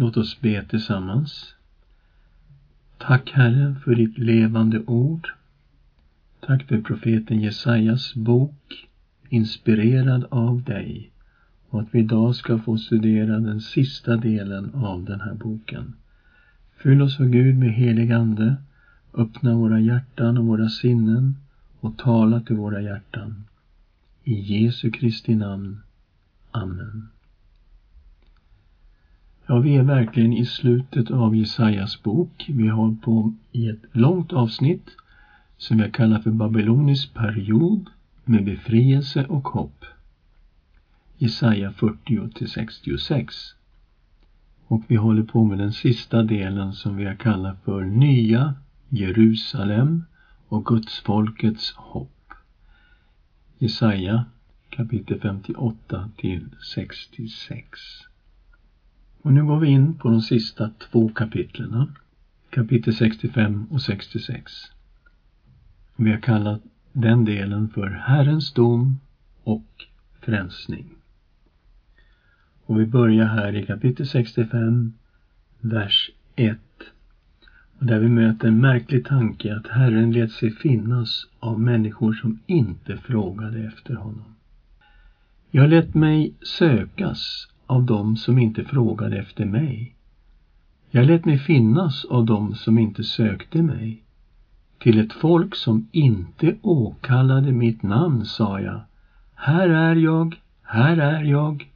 [0.00, 1.54] Låt oss be tillsammans.
[2.98, 5.28] Tack Herre för ditt levande ord.
[6.40, 8.88] Tack för profeten Jesajas bok,
[9.28, 11.10] inspirerad av dig
[11.68, 15.94] och att vi idag ska få studera den sista delen av den här boken.
[16.76, 18.56] Fyll oss, o Gud, med helig Ande.
[19.14, 21.36] Öppna våra hjärtan och våra sinnen
[21.80, 23.44] och tala till våra hjärtan.
[24.24, 25.80] I Jesu Kristi namn.
[26.50, 27.08] Amen.
[29.50, 32.46] Ja, vi är verkligen i slutet av Jesajas bok.
[32.48, 34.90] Vi har på i ett långt avsnitt
[35.56, 37.90] som jag kallar för Babylonisk period
[38.24, 39.84] med befrielse och hopp.
[41.18, 43.34] Jesaja 40 till 66.
[44.66, 48.54] Och vi håller på med den sista delen som vi har kallat för Nya
[48.88, 50.04] Jerusalem
[50.48, 52.32] och Gudsfolkets hopp.
[53.58, 54.24] Jesaja
[54.70, 58.09] kapitel 58 till 66.
[59.22, 61.92] Och nu går vi in på de sista två kapitlen,
[62.50, 64.52] kapitel 65 och 66.
[65.96, 69.00] Vi har kallat den delen för Herrens dom
[69.44, 69.66] och
[70.20, 70.86] frälsning.
[72.66, 74.92] Och vi börjar här i kapitel 65,
[75.60, 76.58] vers 1.
[77.78, 82.40] Och där vi möter en märklig tanke att Herren lät sig finnas av människor som
[82.46, 84.34] inte frågade efter honom.
[85.50, 89.94] Jag lät mig sökas av dem som inte frågade efter mig.
[90.90, 94.02] Jag lät mig finnas av dem som inte sökte mig.
[94.78, 98.80] Till ett folk som inte åkallade mitt namn sa jag,
[99.34, 101.70] här är jag, här är jag.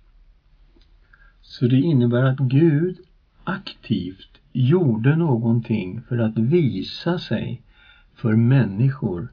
[1.40, 2.96] Så det innebär att Gud
[3.44, 7.62] aktivt gjorde någonting för att visa sig
[8.14, 9.28] för människor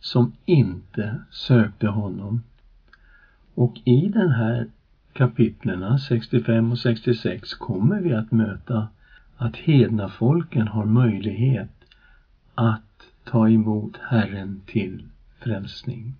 [0.00, 2.40] som inte sökte honom.
[3.54, 4.66] Och i den här
[5.16, 8.88] kapitlerna 65 och 66 kommer vi att möta
[9.36, 11.70] att hedna folken har möjlighet
[12.54, 15.04] att ta emot Herren till
[15.38, 16.14] frälsning.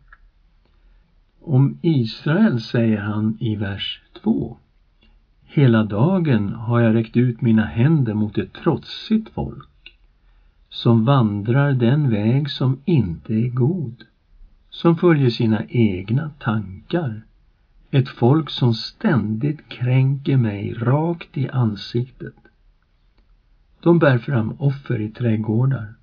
[1.41, 4.57] Om Israel säger han i vers 2
[5.45, 9.99] Hela dagen har jag räckt ut mina händer mot ett trotsigt folk
[10.69, 14.05] som vandrar den väg som inte är god,
[14.71, 17.26] som följer sina egna tankar
[17.97, 22.35] ett folk som ständigt kränker mig rakt i ansiktet.
[23.81, 25.95] De bär fram offer i trädgårdar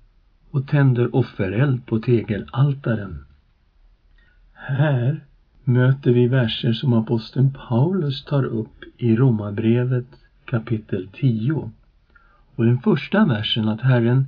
[0.50, 3.24] och tänder offereld på tegelaltaren.
[4.52, 5.24] Här
[5.64, 10.06] möter vi verser som aposteln Paulus tar upp i Romarbrevet
[10.44, 11.70] kapitel 10.
[12.54, 14.26] Och den första versen att Herren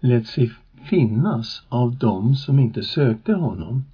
[0.00, 0.52] lät sig
[0.84, 3.84] finnas av dem som inte sökte honom,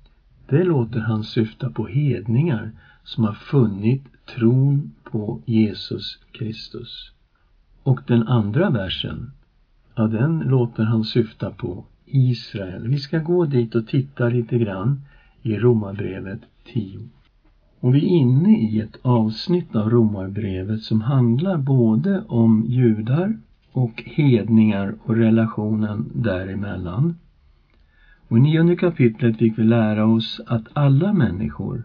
[0.50, 2.70] det låter han syfta på hedningar
[3.04, 7.12] som har funnit tron på Jesus Kristus.
[7.82, 9.30] Och den andra versen,
[9.94, 12.88] ja den låter han syfta på Israel.
[12.88, 15.00] Vi ska gå dit och titta lite grann
[15.42, 16.40] i Romarbrevet
[16.72, 17.08] 10.
[17.80, 23.38] Och vi är inne i ett avsnitt av Romarbrevet som handlar både om judar
[23.72, 27.14] och hedningar och relationen däremellan.
[28.30, 31.82] Och i nionde kapitlet fick vi lära oss att alla människor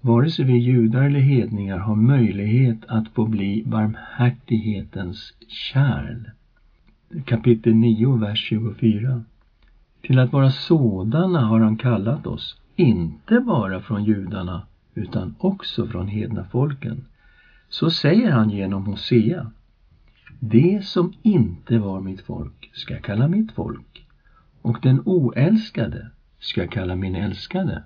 [0.00, 6.30] vare sig vi judar eller hedningar har möjlighet att få bli barmhärtighetens kärl.
[7.24, 9.22] Kapitel 9, vers 24.
[10.02, 16.08] Till att vara sådana har han kallat oss, inte bara från judarna utan också från
[16.08, 17.04] hedna folken.
[17.68, 19.50] Så säger han genom Hosea.
[20.40, 24.06] Det som inte var mitt folk ska jag kalla mitt folk
[24.62, 27.82] och den oälskade ska jag kalla min älskade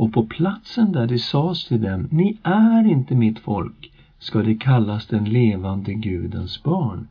[0.00, 4.54] och på platsen där det sades till dem, ni är inte mitt folk, ska det
[4.54, 7.08] kallas den levande Gudens barn.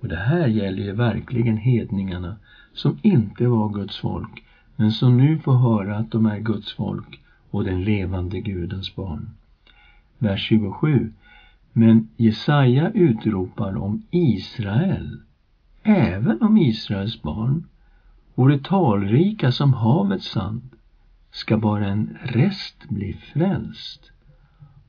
[0.00, 2.36] Och det här gäller ju verkligen hedningarna
[2.74, 4.44] som inte var Guds folk,
[4.76, 7.20] men som nu får höra att de är Guds folk
[7.50, 9.30] och den levande Gudens barn.
[10.18, 11.12] Vers 27.
[11.72, 15.20] Men Jesaja utropar om Israel,
[15.82, 17.64] även om Israels barn,
[18.34, 20.62] vore talrika som havets sand
[21.30, 24.10] ska bara en rest bli frälst.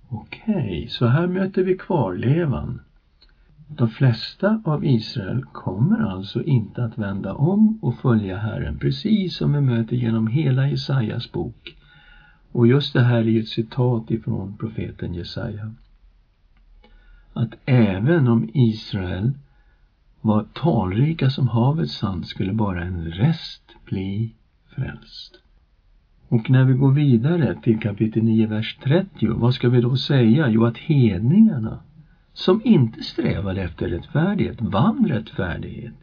[0.09, 2.81] Okej, okay, så här möter vi kvarlevan.
[3.67, 9.53] De flesta av Israel kommer alltså inte att vända om och följa Herren, precis som
[9.53, 11.75] vi möter genom hela Jesajas bok.
[12.51, 15.73] Och just det här är ju ett citat ifrån profeten Jesaja.
[17.33, 19.31] Att även om Israel
[20.23, 24.35] var talrika som havets sand skulle bara en rest bli
[24.75, 25.35] frälst.
[26.29, 30.49] Och när vi går vidare till kapitel 9, vers 30, vad ska vi då säga?
[30.49, 31.79] Jo, att hedningarna
[32.33, 35.93] som inte strävade efter rättfärdighet vann rättfärdighet,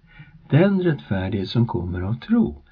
[0.51, 2.63] den rättfärdighet som kommer av tro.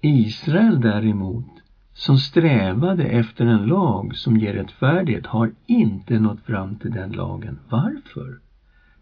[0.00, 1.46] Israel däremot,
[1.92, 7.58] som strävade efter en lag som ger rättfärdighet, har inte nått fram till den lagen.
[7.68, 8.38] Varför?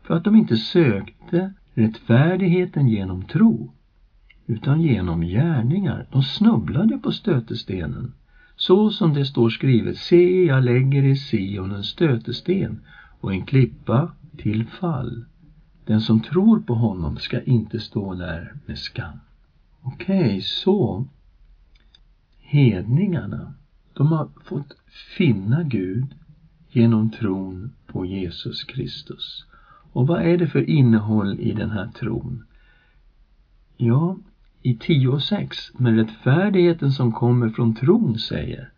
[0.03, 3.73] För att de inte sökte rättfärdigheten genom tro,
[4.47, 6.07] utan genom gärningar.
[6.13, 8.13] De snubblade på stötestenen.
[8.57, 12.81] Så som det står skrivet, se, jag lägger i Sion en stötesten
[13.21, 15.25] och en klippa till fall.
[15.85, 19.19] Den som tror på honom ska inte stå där med skam.
[19.83, 21.07] Okej, okay, så
[22.39, 23.55] hedningarna,
[23.93, 24.77] de har fått
[25.17, 26.07] finna Gud
[26.71, 29.47] genom tron på Jesus Kristus.
[29.93, 32.45] Och vad är det för innehåll i den här tron?
[33.77, 34.17] Ja,
[34.63, 38.71] i 10 och 6, men rättfärdigheten som kommer från tron säger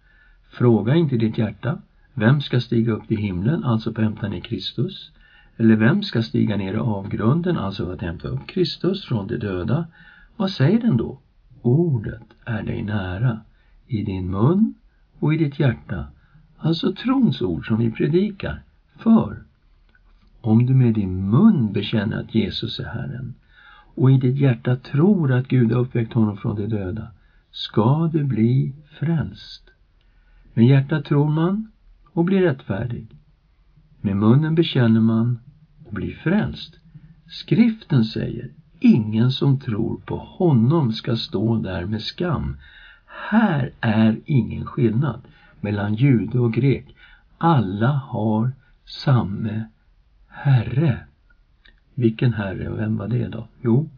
[0.50, 1.82] Fråga inte ditt hjärta,
[2.14, 5.10] vem ska stiga upp till himlen, alltså för att hämta ner Kristus?
[5.56, 9.36] Eller vem ska stiga ner i avgrunden, alltså för att hämta upp Kristus från de
[9.36, 9.86] döda?
[10.36, 11.18] Vad säger den då?
[11.62, 13.40] Ordet är dig nära,
[13.86, 14.74] i din mun
[15.18, 16.06] och i ditt hjärta.
[16.58, 18.62] Alltså trons ord som vi predikar.
[18.96, 19.42] För
[20.40, 23.34] om du med din mun bekänner att Jesus är Herren
[23.94, 27.08] och i ditt hjärta tror att Gud har uppväckt honom från de döda,
[27.50, 29.62] ska du bli frälst.
[30.54, 31.70] Med hjärtat tror man
[32.12, 33.06] och blir rättfärdig.
[34.00, 35.38] Med munnen bekänner man
[35.84, 36.78] och blir frälst.
[37.28, 38.50] Skriften säger,
[38.80, 42.56] ingen som tror på honom ska stå där med skam.
[43.30, 45.20] Här är ingen skillnad
[45.60, 46.94] mellan jude och grek.
[47.38, 48.52] Alla har
[48.84, 49.64] samme
[50.30, 50.98] Herre.
[51.94, 53.48] Vilken Herre och vem var det då?
[53.62, 53.88] Jo,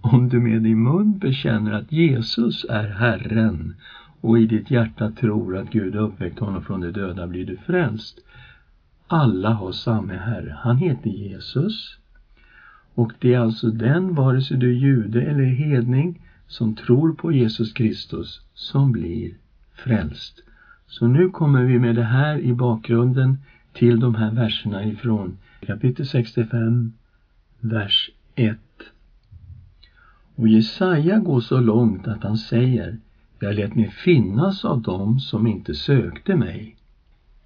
[0.00, 3.74] om du med din mun bekänner att Jesus är Herren
[4.20, 7.56] och i ditt hjärta tror att Gud har uppväckt honom från de döda blir du
[7.56, 8.18] frälst.
[9.06, 10.56] Alla har samme Herre.
[10.60, 11.98] Han heter Jesus.
[12.94, 17.32] Och det är alltså den, vare sig du är jude eller hedning, som tror på
[17.32, 19.34] Jesus Kristus, som blir
[19.74, 20.42] frälst.
[20.86, 23.38] Så nu kommer vi med det här i bakgrunden
[23.72, 26.92] till de här verserna ifrån kapitel 65,
[27.60, 28.58] vers 1.
[30.34, 32.98] Och Jesaja går så långt att han säger
[33.40, 36.76] Jag lät mig finnas av dem som inte sökte mig.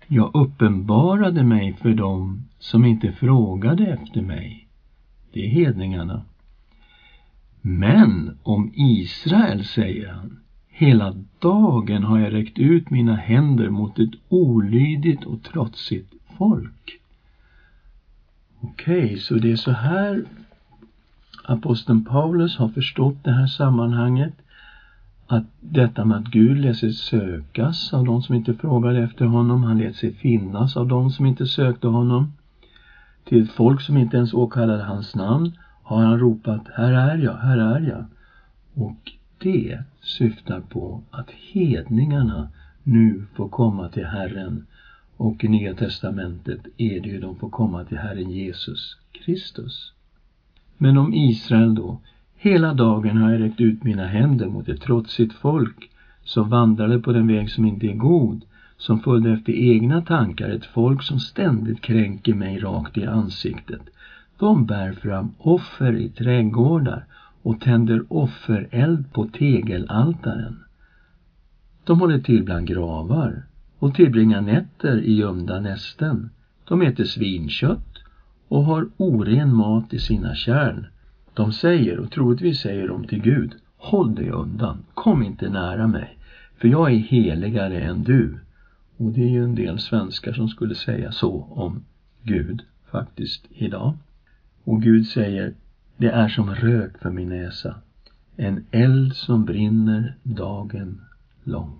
[0.06, 4.68] Jag uppenbarade mig för dem som inte frågade efter mig.
[5.32, 6.22] Det är hedningarna.
[7.60, 10.41] Men om Israel, säger han,
[10.82, 17.00] hela dagen har jag räckt ut mina händer mot ett olydigt och trotsigt folk.
[18.60, 20.24] Okej, okay, så det är så här
[21.44, 24.32] aposteln Paulus har förstått det här sammanhanget
[25.26, 29.62] att detta med att Gud lät sig sökas av de som inte frågade efter honom,
[29.62, 32.32] han lät sig finnas av de som inte sökte honom.
[33.24, 35.52] Till folk som inte ens åkallade hans namn
[35.82, 38.04] har han ropat Här är jag, här är jag.
[38.74, 42.48] Och det syftar på att hedningarna
[42.82, 44.66] nu får komma till Herren
[45.16, 49.92] och i Nya Testamentet är det ju de får komma till Herren Jesus Kristus.
[50.78, 52.00] Men om Israel då,
[52.36, 55.90] hela dagen har jag räckt ut mina händer mot ett trotsigt folk
[56.24, 58.44] som vandrade på den väg som inte är god,
[58.76, 63.80] som följde efter egna tankar, ett folk som ständigt kränker mig rakt i ansiktet.
[64.38, 67.04] De bär fram offer i trädgårdar
[67.42, 70.64] och tänder offereld på tegelaltaren.
[71.84, 73.42] De håller till bland gravar
[73.78, 76.30] och tillbringar nätter i gömda nästen.
[76.64, 77.98] De äter svinkött
[78.48, 80.86] och har oren mat i sina kärn.
[81.34, 86.18] De säger, och troligtvis säger de till Gud, håll dig undan, kom inte nära mig,
[86.56, 88.38] för jag är heligare än du.
[88.96, 91.84] Och det är ju en del svenskar som skulle säga så om
[92.22, 93.94] Gud faktiskt idag.
[94.64, 95.54] Och Gud säger,
[95.96, 97.74] det är som rök för min näsa,
[98.36, 101.00] en eld som brinner dagen
[101.44, 101.78] lång.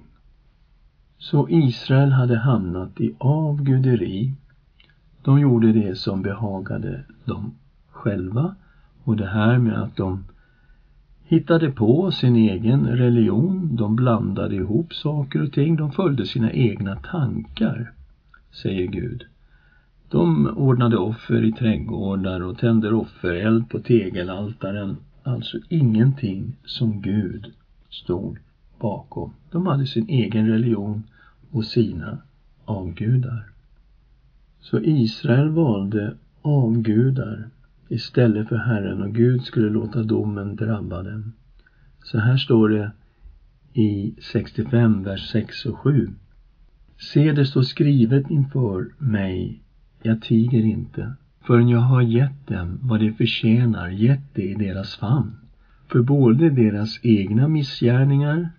[1.18, 4.34] Så Israel hade hamnat i avguderi.
[5.22, 7.54] De gjorde det som behagade dem
[7.90, 8.54] själva
[9.04, 10.24] och det här med att de
[11.24, 16.96] hittade på sin egen religion, de blandade ihop saker och ting, de följde sina egna
[16.96, 17.92] tankar,
[18.62, 19.24] säger Gud.
[20.12, 27.52] De ordnade offer i trädgårdar och tände offereld på tegelaltaren, alltså ingenting som Gud
[27.90, 28.38] stod
[28.80, 29.32] bakom.
[29.50, 31.02] De hade sin egen religion
[31.50, 32.18] och sina
[32.64, 33.44] avgudar.
[34.60, 37.48] Så Israel valde avgudar
[37.88, 41.32] istället för Herren och Gud skulle låta domen drabba dem.
[42.04, 42.90] Så här står det
[43.72, 46.10] i 65, vers 6 och 7.
[47.12, 49.62] Se, det står skrivet inför mig,
[50.02, 51.12] jag tiger inte.
[51.46, 55.36] förrän jag har gett dem vad de förtjänar, gett det i deras famn.
[55.88, 58.50] För både deras egna missgärningar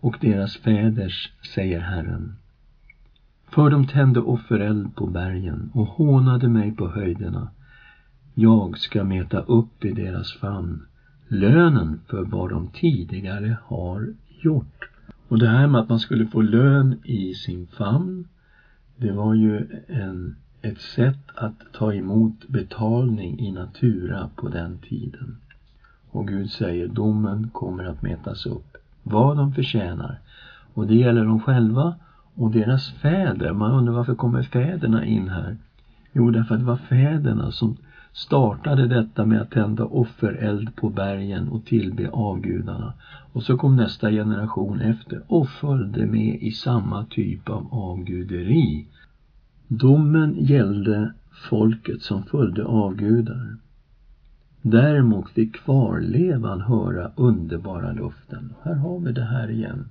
[0.00, 2.34] och deras fäders, säger Herren.
[3.50, 7.50] För de tände offereld på bergen och hånade mig på höjderna.
[8.34, 10.80] Jag ska mäta upp i deras famn
[11.28, 14.90] lönen för vad de tidigare har gjort.
[15.28, 18.28] Och det här med att man skulle få lön i sin famn,
[18.96, 25.36] det var ju en, ett sätt att ta emot betalning i natura på den tiden.
[26.10, 30.18] Och Gud säger domen kommer att mätas upp, vad de förtjänar.
[30.74, 31.94] Och det gäller dem själva
[32.34, 33.52] och deras fäder.
[33.52, 35.56] Man undrar varför kommer fäderna in här?
[36.12, 37.76] Jo, därför att det var fäderna som
[38.12, 42.92] startade detta med att tända offereld på bergen och tillbe avgudarna.
[43.32, 48.86] Och så kom nästa generation efter och följde med i samma typ av avguderi.
[49.68, 53.56] Domen gällde folket som följde avgudar.
[54.62, 58.54] Däremot fick kvarlevan höra underbara luften.
[58.62, 59.88] Här har vi det här igen.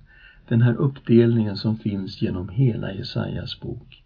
[0.47, 4.03] Den här uppdelningen som finns genom hela Jesajas bok.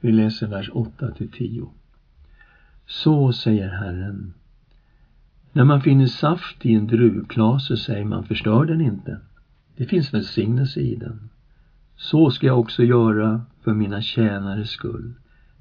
[0.00, 1.68] Vi läser vers 8 till 10.
[2.86, 4.32] Så säger Herren.
[5.52, 9.18] När man finner saft i en druvklase säger man förstör den inte.
[9.76, 11.28] Det finns välsignelse i den.
[11.96, 15.12] Så ska jag också göra för mina tjänares skull.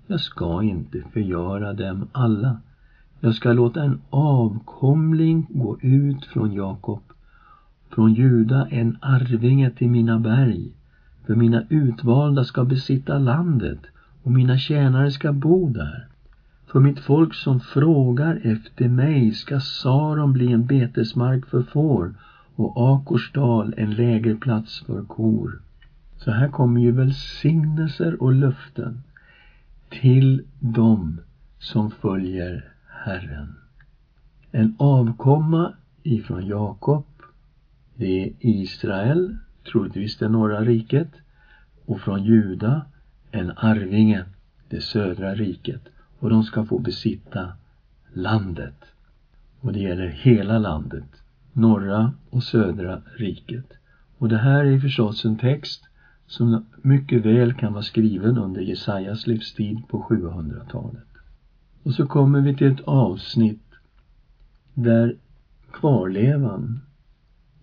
[0.07, 2.57] Jag ska inte förgöra dem alla.
[3.19, 7.01] Jag ska låta en avkomling gå ut från Jakob,
[7.89, 10.71] från Juda en arvinge till mina berg.
[11.25, 13.79] För mina utvalda ska besitta landet
[14.23, 16.07] och mina tjänare ska bo där.
[16.71, 22.13] För mitt folk som frågar efter mig ska Saron bli en betesmark för får
[22.55, 25.61] och Akorsdal en lägerplats för kor.
[26.19, 29.03] Så här kommer ju välsignelser och löften
[29.89, 31.21] till dem
[31.59, 33.55] som följer Herren.
[34.51, 35.73] En avkomma
[36.03, 37.05] ifrån Jakob,
[37.95, 39.37] det är Israel,
[39.71, 41.11] troligtvis det norra riket,
[41.85, 42.85] och från Juda
[43.31, 44.25] en arvinge,
[44.69, 45.81] det södra riket
[46.19, 47.53] och de ska få besitta
[48.13, 48.85] landet.
[49.59, 51.23] Och det gäller hela landet,
[51.53, 53.73] norra och södra riket.
[54.17, 55.88] Och det här är förstås en text
[56.29, 61.07] som mycket väl kan vara skriven under Jesajas livstid på 700-talet.
[61.83, 63.63] Och så kommer vi till ett avsnitt
[64.73, 65.15] där
[65.71, 66.79] kvarlevan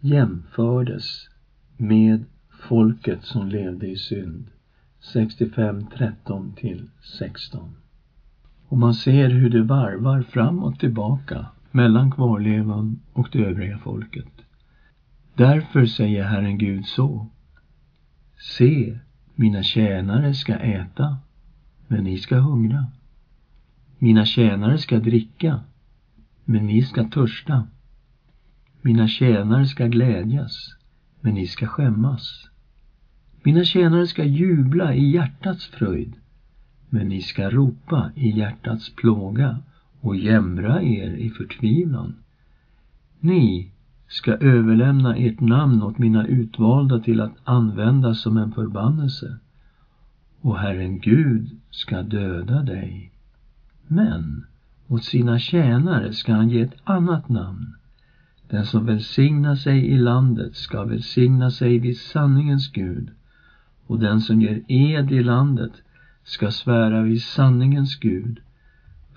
[0.01, 1.29] jämfördes
[1.77, 2.25] med
[2.69, 4.47] folket som levde i synd.
[5.01, 7.77] 65, 13 till 16.
[8.69, 14.33] Och man ser hur det varvar fram och tillbaka mellan kvarlevan och det övriga folket.
[15.35, 17.27] Därför säger Herren Gud så.
[18.39, 18.99] Se,
[19.35, 21.19] mina tjänare ska äta,
[21.89, 22.87] men ni ska hungra.
[23.99, 25.61] Mina tjänare ska dricka,
[26.45, 27.67] men ni ska törsta.
[28.83, 30.77] Mina tjänare ska glädjas,
[31.21, 32.49] men ni ska skämmas.
[33.43, 36.13] Mina tjänare ska jubla i hjärtats fröjd,
[36.89, 39.59] men ni ska ropa i hjärtats plåga
[40.01, 42.15] och jämra er i förtvivlan.
[43.21, 43.71] Ni
[44.09, 49.37] ska överlämna ert namn åt mina utvalda till att användas som en förbannelse
[50.41, 53.13] och Herren Gud ska döda dig.
[53.87, 54.45] Men
[54.89, 57.75] åt sina tjänare ska han ge ett annat namn.
[58.49, 63.11] Den som välsignar sig i landet ska välsigna sig vid sanningens Gud
[63.87, 65.73] och den som ger ed i landet
[66.25, 68.41] ska svära vid sanningens Gud,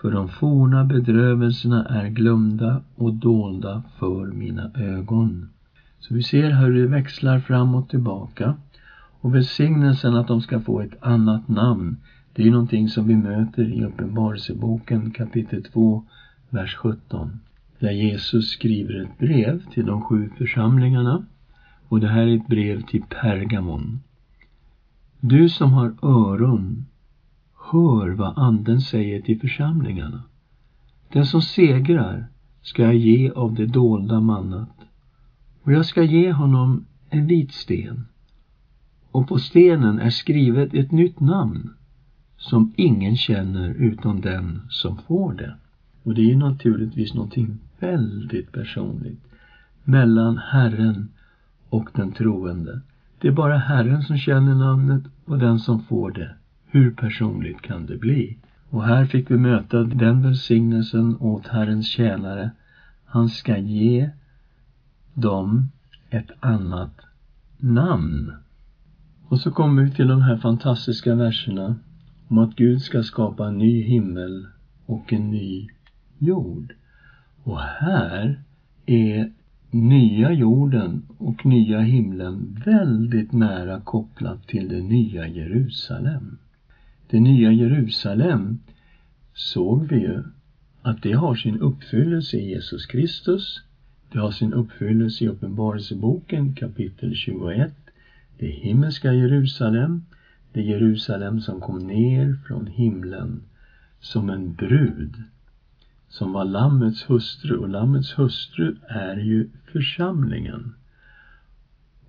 [0.02, 5.50] för de forna bedrövelserna är glömda och dolda för mina ögon.
[6.00, 8.56] Så vi ser hur det växlar fram och tillbaka.
[9.22, 11.98] Och välsignelsen att de ska få ett annat namn,
[12.34, 16.06] det är någonting som vi möter i Uppenbarelseboken kapitel 2,
[16.50, 17.40] vers 17.
[17.80, 21.26] Där Jesus skriver ett brev till de sju församlingarna.
[21.88, 24.00] Och det här är ett brev till Pergamon.
[25.20, 26.86] Du som har öron,
[27.72, 30.24] hör vad Anden säger till församlingarna.
[31.14, 32.28] Den som segrar
[32.62, 34.76] ska jag ge av det dolda mannat
[35.64, 38.06] och jag ska ge honom en vit sten
[39.12, 41.74] och på stenen är skrivet ett nytt namn
[42.38, 45.56] som ingen känner utom den som får det.
[46.04, 49.24] Och det är naturligtvis någonting väldigt personligt
[49.84, 51.10] mellan Herren
[51.70, 52.82] och den troende.
[53.20, 56.36] Det är bara Herren som känner namnet och den som får det.
[56.72, 58.38] Hur personligt kan det bli?
[58.70, 62.52] Och här fick vi möta den välsignelsen åt Herrens tjänare.
[63.06, 64.10] Han ska ge
[65.14, 65.72] dem
[66.10, 67.02] ett annat
[67.58, 68.34] namn.
[69.28, 71.76] Och så kommer vi till de här fantastiska verserna
[72.28, 74.48] om att Gud ska skapa en ny himmel
[74.86, 75.70] och en ny
[76.18, 76.74] jord.
[77.44, 78.44] Och här
[78.86, 79.32] är
[79.72, 86.38] nya jorden och nya himlen väldigt nära kopplat till det nya Jerusalem.
[87.12, 88.60] Det nya Jerusalem
[89.34, 90.24] såg vi ju
[90.82, 93.62] att det har sin uppfyllelse i Jesus Kristus.
[94.12, 97.74] Det har sin uppfyllelse i Uppenbarelseboken kapitel 21.
[98.38, 100.06] Det himmelska Jerusalem,
[100.54, 103.42] det Jerusalem som kom ner från himlen
[104.00, 105.16] som en brud
[106.10, 110.76] som var Lammets hustru och Lammets hustru är ju församlingen.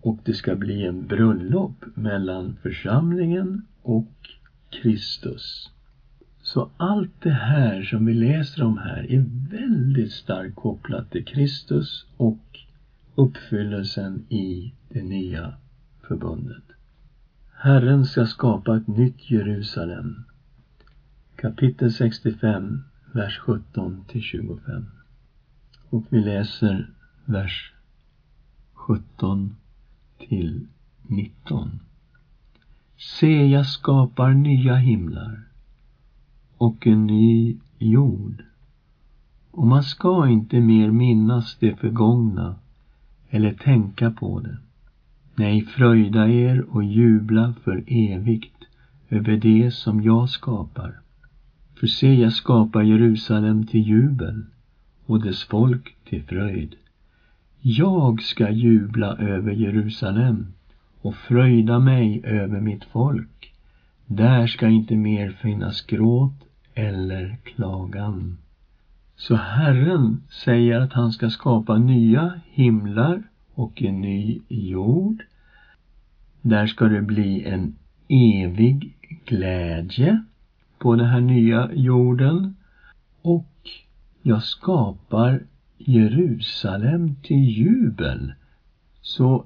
[0.01, 4.13] Och det ska bli en bröllop mellan församlingen och
[4.71, 5.71] Kristus.
[6.43, 12.07] Så allt det här som vi läser om här är väldigt starkt kopplat till Kristus
[12.17, 12.59] och
[13.15, 15.55] uppfyllelsen i det nya
[16.09, 16.63] förbundet.
[17.55, 20.25] Herren ska skapa ett nytt Jerusalem.
[21.37, 24.87] Kapitel 65, vers 17 till 25.
[25.91, 26.91] Och vi läser
[27.25, 27.73] vers
[28.73, 29.57] 17
[30.19, 30.67] till
[31.03, 31.81] 19.
[33.03, 35.41] Se, jag skapar nya himlar
[36.57, 38.43] och en ny jord.
[39.51, 42.57] Och man ska inte mer minnas det förgångna
[43.31, 44.59] eller tänka på det.
[45.35, 48.65] Nej, fröjda er och jubla för evigt
[49.09, 51.01] över det som jag skapar.
[51.75, 54.45] För se, jag skapar Jerusalem till jubel
[55.07, 56.77] och dess folk till fröjd.
[57.61, 60.47] Jag ska jubla över Jerusalem
[61.03, 63.53] och fröjda mig över mitt folk.
[64.07, 68.39] Där ska inte mer finnas gråt eller klagan.
[69.17, 73.23] Så Herren säger att han ska skapa nya himlar
[73.55, 75.23] och en ny jord.
[76.43, 77.77] Där ska det bli en
[78.09, 80.25] evig glädje
[80.79, 82.57] på den här nya jorden.
[83.23, 83.69] Och
[84.23, 85.43] jag skapar
[85.79, 88.33] Jerusalem till jubel.
[89.01, 89.45] Så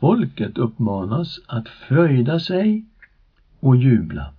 [0.00, 2.84] folket uppmanas att fröjda sig
[3.60, 4.32] och jubla.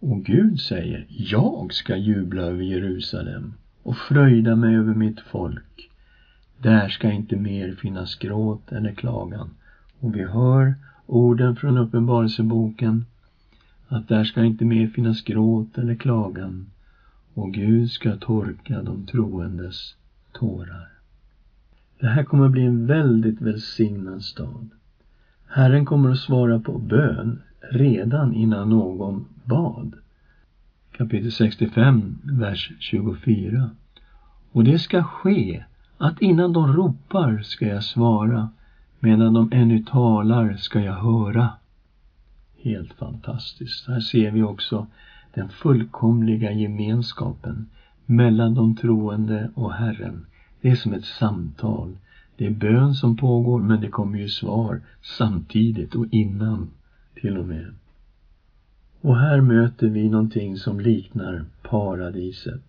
[0.00, 5.90] Och Gud säger, jag ska jubla över Jerusalem och fröjda mig över mitt folk.
[6.58, 9.50] Där ska inte mer finnas gråt eller klagan.
[10.00, 10.74] Och vi hör
[11.06, 13.04] orden från Uppenbarelseboken
[13.88, 16.66] att där ska inte mer finnas gråt eller klagan
[17.34, 19.94] och Gud ska torka de troendes
[20.32, 20.88] tårar.
[22.00, 24.70] Det här kommer att bli en väldigt välsignad stad.
[25.50, 29.94] Herren kommer att svara på bön redan innan någon bad.
[30.92, 33.70] Kapitel 65, vers 24.
[34.52, 35.64] Och det ska ske
[35.98, 38.48] att innan de ropar ska jag svara,
[39.00, 41.48] medan de ännu talar ska jag höra.
[42.62, 43.88] Helt fantastiskt.
[43.88, 44.86] Här ser vi också
[45.34, 47.68] den fullkomliga gemenskapen
[48.06, 50.26] mellan de troende och Herren.
[50.60, 51.96] Det är som ett samtal.
[52.38, 56.70] Det är bön som pågår, men det kommer ju svar samtidigt och innan
[57.14, 57.74] till och med.
[59.00, 62.62] Och här möter vi någonting som liknar paradiset.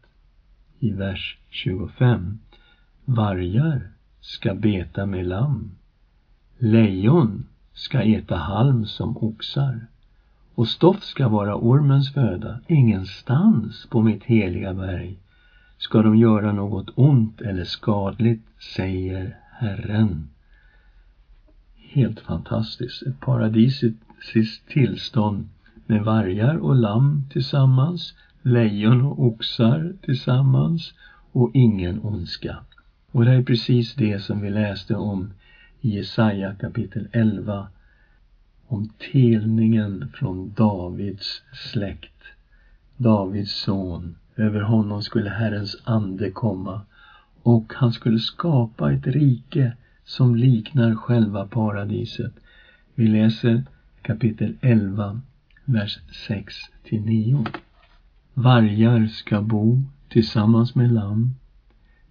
[0.80, 2.40] I vers 25.
[3.06, 3.88] Vargar
[4.20, 5.72] ska beta med lamm.
[6.58, 9.88] Lejon ska äta halm som oxar.
[10.56, 12.60] Och stoft ska vara ormens föda.
[12.68, 15.18] Ingenstans på mitt heliga berg
[15.78, 20.30] ska de göra något ont eller skadligt, säger Herren.
[21.76, 23.02] Helt fantastiskt.
[23.02, 25.50] Ett paradisiskt tillstånd
[25.86, 30.94] med vargar och lamm tillsammans, lejon och oxar tillsammans
[31.32, 32.58] och ingen ondska.
[33.12, 35.34] Och det är precis det som vi läste om
[35.82, 37.68] i Jesaja kapitel 11
[38.68, 42.24] om telningen från Davids släkt,
[42.98, 44.16] Davids son.
[44.36, 46.82] Över honom skulle Herrens ande komma
[47.44, 49.74] och han skulle skapa ett rike
[50.04, 52.34] som liknar själva paradiset.
[52.96, 53.64] Vi läser
[54.02, 55.22] kapitel 11,
[55.66, 57.46] vers 6 till 9.
[58.34, 61.36] Vargar ska bo tillsammans med lamm,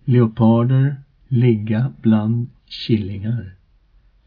[0.05, 0.97] leoparder
[1.29, 3.55] ligga bland killingar.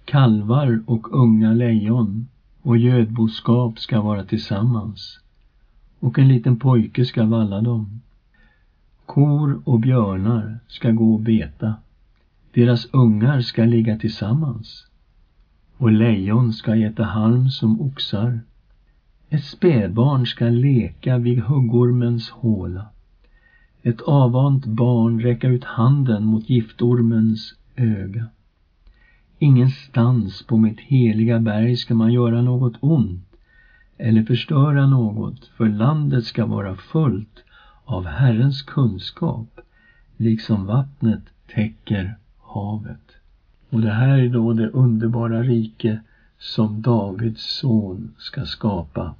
[0.05, 2.27] Kalvar och unga lejon
[2.61, 5.19] och gödboskap ska vara tillsammans
[5.99, 8.01] och en liten pojke ska valla dem.
[9.13, 11.73] Kor och björnar ska gå och beta.
[12.53, 14.87] Deras ungar ska ligga tillsammans
[15.77, 18.39] och lejon ska äta halm som oxar.
[19.29, 22.85] Ett spädbarn ska leka vid huggormens håla.
[23.81, 28.25] Ett avvant barn räcka ut handen mot giftormens öga.
[29.39, 33.25] Ingenstans på mitt heliga berg ska man göra något ont
[33.97, 37.43] eller förstöra något, för landet ska vara fullt
[37.85, 39.59] av Herrens kunskap,
[40.17, 43.11] liksom vattnet täcker havet.
[43.69, 45.99] Och det här är då det underbara rike
[46.39, 49.15] som Davids son ska skapa.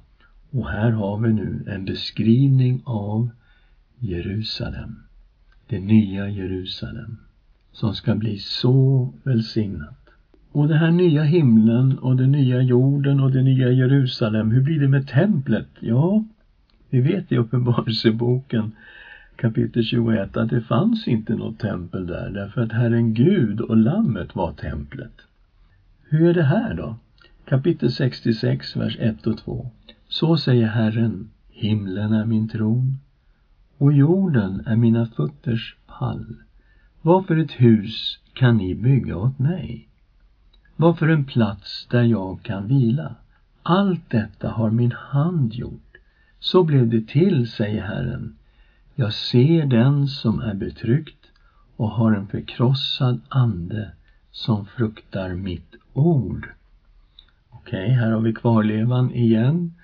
[0.50, 3.28] Och här har vi nu en beskrivning av
[3.98, 4.96] Jerusalem,
[5.66, 7.16] det nya Jerusalem,
[7.72, 10.02] som ska bli så välsignat.
[10.52, 14.80] Och den här nya himlen och den nya jorden och det nya Jerusalem, hur blir
[14.80, 15.68] det med templet?
[15.80, 16.24] Ja,
[16.92, 18.72] vi vet i Uppenbarelseboken
[19.36, 24.34] kapitel 21 att det fanns inte något tempel där därför att Herren Gud och Lammet
[24.34, 25.12] var templet.
[26.08, 26.96] Hur är det här då?
[27.44, 29.70] Kapitel 66, vers 1 och 2.
[30.08, 32.98] Så säger Herren, himlen är min tron
[33.78, 36.36] och jorden är mina fötters pall.
[37.02, 39.88] Vad för ett hus kan ni bygga åt mig?
[40.76, 43.14] Vad för en plats där jag kan vila?
[43.62, 45.91] Allt detta har min hand gjort.
[46.44, 48.36] Så blev det till, säger Herren.
[48.94, 51.26] Jag ser den som är betryckt
[51.76, 53.90] och har en förkrossad ande
[54.30, 56.48] som fruktar mitt ord.
[57.50, 59.74] Okej, okay, här har vi kvarlevan igen.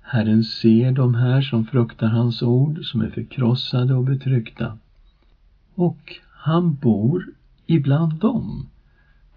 [0.00, 4.78] Herren ser de här som fruktar hans ord, som är förkrossade och betryckta.
[5.74, 7.26] Och han bor
[7.66, 8.68] ibland dem.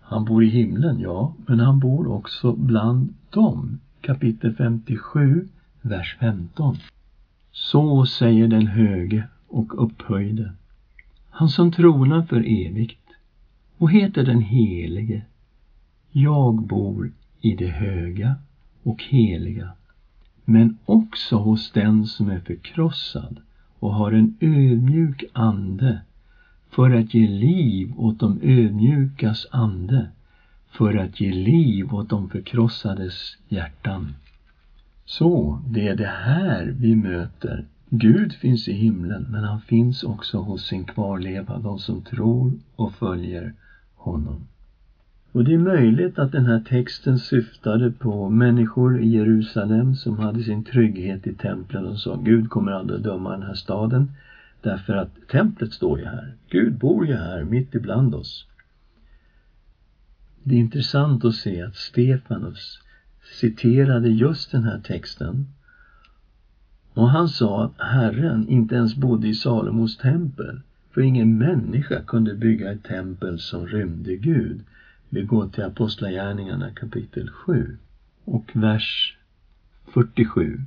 [0.02, 3.80] Han bor i himlen, ja, men han bor också bland dem.
[4.02, 5.48] Kapitel 57,
[5.86, 6.78] vers 15.
[7.52, 10.54] Så säger den höge och upphöjde,
[11.30, 13.10] han som tronar för evigt
[13.78, 15.22] och heter den helige.
[16.12, 18.36] Jag bor i det höga
[18.84, 19.70] och heliga,
[20.46, 23.40] men också hos den som är förkrossad
[23.80, 26.02] och har en ödmjuk ande
[26.70, 30.08] för att ge liv åt de ödmjukas ande,
[30.70, 34.14] för att ge liv åt de förkrossades hjärtan.
[35.06, 37.66] Så, det är det här vi möter.
[37.90, 42.94] Gud finns i himlen, men han finns också hos sin kvarleva, de som tror och
[42.94, 43.54] följer
[43.96, 44.48] honom.
[45.32, 50.44] Och det är möjligt att den här texten syftade på människor i Jerusalem som hade
[50.44, 54.12] sin trygghet i templen och sa Gud kommer aldrig att döma den här staden
[54.62, 56.34] därför att templet står ju här.
[56.50, 58.46] Gud bor ju här mitt ibland oss.
[60.44, 62.80] Det är intressant att se att Stefanus
[63.24, 65.48] citerade just den här texten
[66.94, 72.36] och han sa att Herren inte ens bodde i Salomos tempel för ingen människa kunde
[72.36, 74.62] bygga ett tempel som rymde Gud.
[75.10, 77.78] Vi går till Apostlagärningarna kapitel 7
[78.26, 79.18] och vers
[79.86, 80.62] 47.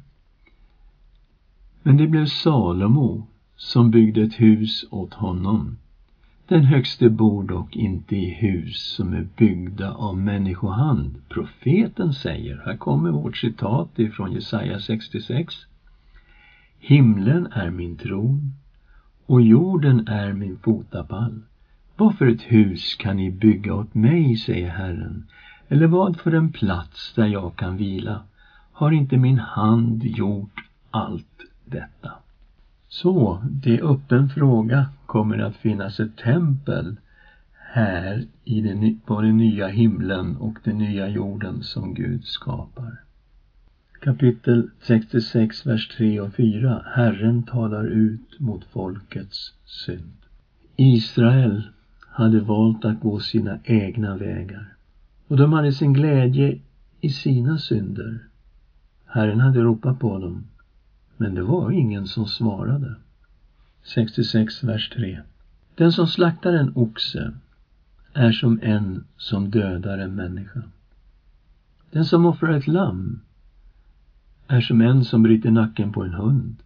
[1.83, 5.77] Men det blev Salomo som byggde ett hus åt honom.
[6.49, 11.23] Den högste bor dock inte i hus som är byggda av människohand.
[11.29, 15.55] Profeten säger, här kommer vårt citat ifrån Jesaja 66.
[16.79, 18.53] Himlen är min tron
[19.27, 21.43] och jorden är min fotapall.
[21.97, 25.25] Vad för ett hus kan ni bygga åt mig, säger Herren,
[25.69, 28.23] eller vad för en plats där jag kan vila?
[28.73, 32.13] Har inte min hand gjort allt detta?
[33.03, 34.87] Så, det är öppen fråga.
[35.07, 36.97] Kommer det att finnas ett tempel
[37.53, 43.01] här i den, på den nya himlen och den nya jorden som Gud skapar?
[44.01, 46.83] Kapitel 66, vers 3 och 4.
[46.95, 50.17] Herren talar ut mot folkets synd.
[50.77, 51.63] Israel
[52.09, 54.75] hade valt att gå sina egna vägar
[55.29, 56.59] och de hade sin glädje
[57.01, 58.19] i sina synder.
[59.07, 60.45] Herren hade ropat på dem,
[61.17, 62.95] men det var ingen som svarade.
[63.83, 65.21] 66, vers 3.
[65.75, 67.33] Den som slaktar en oxe
[68.13, 70.63] är som en som dödar en människa.
[71.91, 73.21] Den som offrar ett lamm
[74.47, 76.57] är som en som bryter nacken på en hund.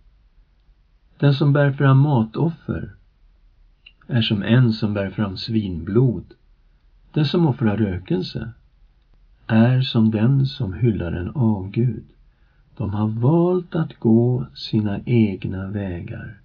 [1.19, 2.95] Den som bär fram matoffer
[4.07, 6.25] är som en som bär fram svinblod.
[7.13, 8.51] Den som offrar rökelse
[9.47, 12.05] är som den som hyllar en avgud.
[12.81, 16.41] De har valt att gå sina egna vägar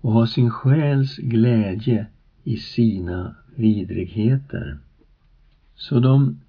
[0.00, 2.06] och ha sin själs glädje
[2.44, 4.78] i sina vidrigheter.
[5.74, 6.40] Så de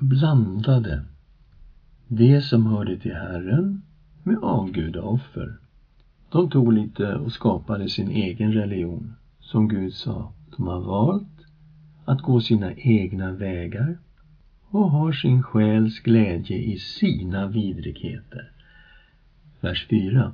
[0.00, 1.02] blandade
[2.08, 3.82] det som hörde till Herren
[4.22, 5.56] med avgudaoffer.
[6.30, 9.14] De tog lite och skapade sin egen religion.
[9.40, 11.46] Som Gud sa, de har valt
[12.04, 13.98] att gå sina egna vägar
[14.72, 18.50] och har sin själs glädje i sina vidrigheter.
[19.60, 20.32] Vers 4.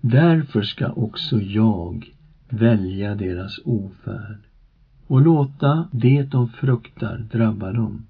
[0.00, 2.10] Därför ska också jag
[2.48, 4.38] välja deras ofärd
[5.06, 8.06] och låta det de fruktar drabba dem.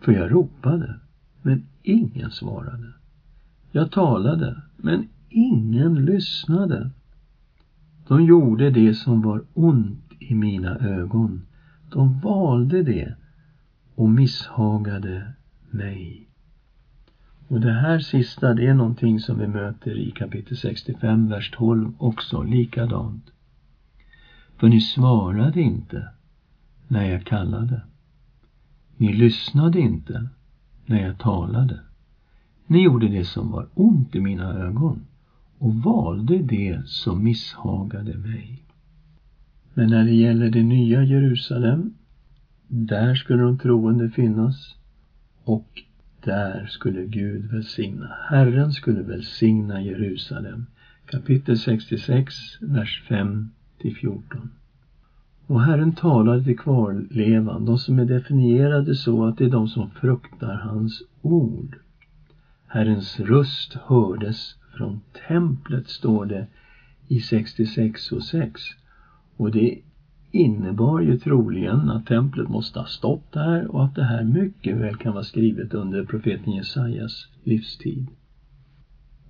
[0.00, 0.94] För jag ropade,
[1.42, 2.92] men ingen svarade.
[3.72, 6.90] Jag talade, men ingen lyssnade.
[8.08, 11.42] De gjorde det som var ont i mina ögon.
[11.90, 13.14] De valde det
[13.94, 15.32] och misshagade
[15.70, 16.28] mig.
[17.48, 21.92] Och det här sista, det är någonting som vi möter i kapitel 65, vers 12
[21.98, 23.30] också, likadant.
[24.56, 26.08] För ni svarade inte
[26.88, 27.80] när jag kallade.
[28.96, 30.28] Ni lyssnade inte
[30.86, 31.80] när jag talade.
[32.66, 35.06] Ni gjorde det som var ont i mina ögon
[35.58, 38.64] och valde det som misshagade mig.
[39.74, 41.94] Men när det gäller det nya Jerusalem,
[42.74, 44.76] där skulle de troende finnas
[45.44, 45.82] och
[46.24, 48.10] där skulle Gud välsigna.
[48.28, 50.66] Herren skulle välsigna Jerusalem.
[51.06, 54.50] Kapitel 66, vers 5 till 14.
[55.46, 59.90] Och Herren talade till kvarlevan, de som är definierade så att det är de som
[59.90, 61.76] fruktar hans ord.
[62.66, 66.46] Herrens röst hördes från templet, står det
[67.08, 68.62] i 66 och 6.
[69.36, 69.78] Och det
[70.32, 74.96] innebar ju troligen att templet måste ha stått där och att det här mycket väl
[74.96, 78.06] kan vara skrivet under profeten Jesajas livstid.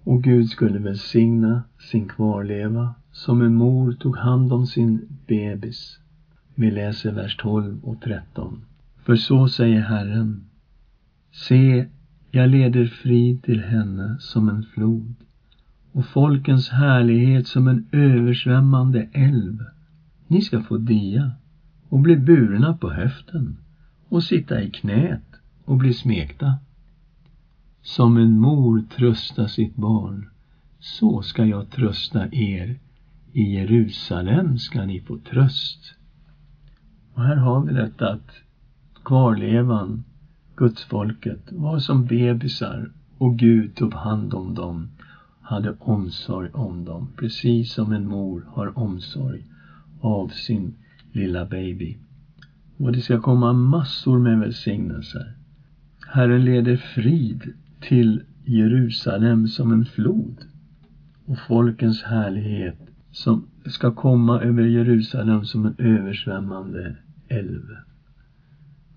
[0.05, 5.99] Och Gud skulle välsigna sin kvarleva som en mor tog hand om sin bebis.
[6.55, 8.65] Vi läser vers 12 och 13.
[9.05, 10.45] För så säger Herren.
[11.33, 11.87] Se,
[12.31, 15.15] jag leder frid till henne som en flod
[15.93, 19.65] och folkens härlighet som en översvämmande älv.
[20.33, 21.33] Ni ska få dia
[21.89, 23.57] och bli burna på höften
[24.09, 25.25] och sitta i knät
[25.65, 26.59] och bli smekta.
[27.83, 30.29] Som en mor tröstar sitt barn,
[30.79, 32.79] så ska jag trösta er.
[33.33, 35.95] I Jerusalem ska ni få tröst.
[37.15, 38.31] Och här har vi detta att
[39.05, 40.05] kvarlevan,
[40.57, 44.89] gudsfolket, var som bebisar och Gud tog hand om dem,
[45.41, 49.47] hade omsorg om dem, precis som en mor har omsorg
[50.03, 50.75] av sin
[51.13, 51.97] lilla baby.
[52.77, 55.37] Och det ska komma massor med välsignelser.
[56.07, 60.45] Herren leder frid till Jerusalem som en flod
[61.27, 62.79] och folkens härlighet
[63.11, 66.97] som ska komma över Jerusalem som en översvämmande
[67.29, 67.63] älv.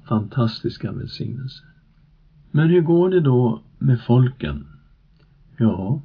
[0.08, 1.68] Fantastiska välsignelser.
[2.52, 4.66] Men hur går det då med folken?
[5.58, 6.02] Ja,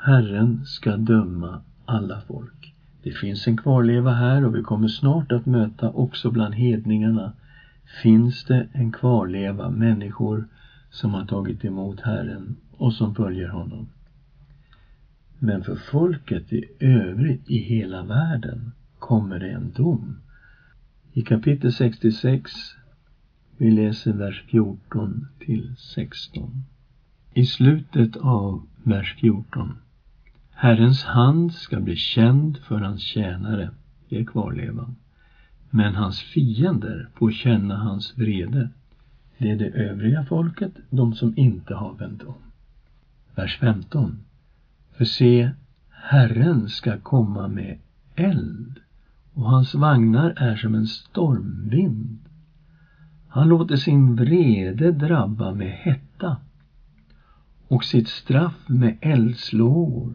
[0.00, 2.61] Herren ska döma alla folk.
[3.02, 7.32] Det finns en kvarleva här och vi kommer snart att möta också bland hedningarna
[8.02, 10.46] finns det en kvarleva människor
[10.90, 13.86] som har tagit emot Herren och som följer honom.
[15.38, 20.16] Men för folket i övrigt i hela världen kommer det en dom.
[21.12, 22.52] I kapitel 66,
[23.56, 26.64] vi läser vers 14 till 16.
[27.34, 29.78] I slutet av vers 14.
[30.54, 33.70] Herrens hand ska bli känd för hans tjänare,
[34.08, 34.96] det är kvarlevan.
[35.70, 38.70] Men hans fiender får känna hans vrede.
[39.38, 42.34] Det är det övriga folket, de som inte har vänt om.
[43.34, 44.24] Vers 15.
[44.92, 45.50] För se,
[45.88, 47.78] Herren ska komma med
[48.14, 48.80] eld
[49.32, 52.18] och hans vagnar är som en stormvind.
[53.28, 56.36] Han låter sin vrede drabba med hetta
[57.68, 60.14] och sitt straff med eldslågor.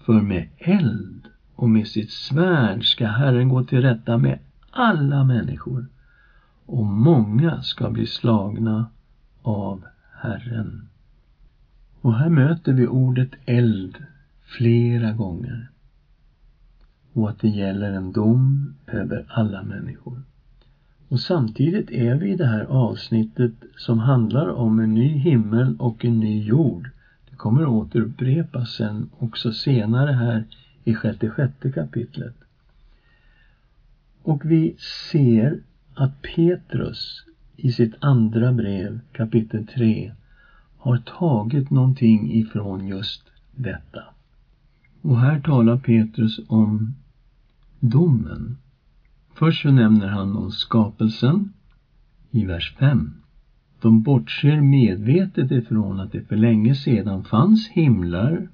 [0.00, 4.38] För med eld och med sitt svärd ska Herren gå till rätta med
[4.70, 5.86] alla människor
[6.66, 8.86] och många ska bli slagna
[9.42, 9.84] av
[10.22, 10.88] Herren.
[12.00, 13.98] Och här möter vi ordet eld
[14.42, 15.70] flera gånger
[17.12, 20.22] och att det gäller en dom över alla människor.
[21.08, 26.04] Och samtidigt är vi i det här avsnittet som handlar om en ny himmel och
[26.04, 26.90] en ny jord
[27.40, 30.44] kommer kommer återupprepas sen också senare här
[30.84, 32.34] i sjätte, sjätte kapitlet.
[34.22, 34.76] Och vi
[35.12, 35.60] ser
[35.94, 37.24] att Petrus
[37.56, 40.12] i sitt andra brev, kapitel 3,
[40.76, 43.22] har tagit någonting ifrån just
[43.56, 44.02] detta.
[45.02, 46.94] Och här talar Petrus om
[47.80, 48.56] domen.
[49.34, 51.52] Först så nämner han om skapelsen
[52.30, 53.19] i vers 5.
[53.80, 58.48] De bortser medvetet ifrån att det för länge sedan fanns himlar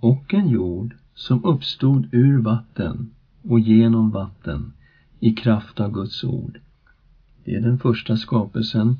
[0.00, 3.10] och en jord som uppstod ur vatten
[3.42, 4.72] och genom vatten
[5.20, 6.58] i kraft av Guds ord.
[7.44, 8.96] Det är den första skapelsen.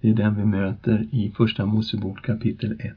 [0.00, 2.96] Det är den vi möter i Första Mosebok kapitel 1.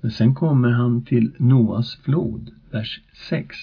[0.00, 3.56] Men sen kommer han till Noas flod, vers 6.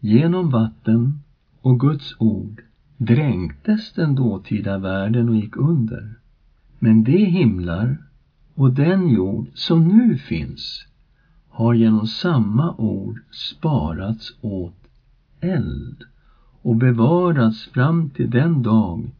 [0.00, 1.18] Genom vatten
[1.60, 2.62] och Guds ord
[2.96, 6.14] dränktes den dåtida världen och gick under.
[6.78, 7.98] Men de himlar
[8.54, 10.86] och den jord som nu finns
[11.48, 14.74] har genom samma ord sparats åt
[15.40, 16.04] eld
[16.62, 19.10] och bevarats fram till den dag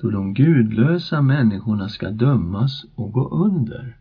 [0.00, 3.96] då de gudlösa människorna ska dömas och gå under.